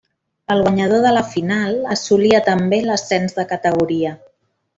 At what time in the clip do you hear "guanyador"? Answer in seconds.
0.65-1.03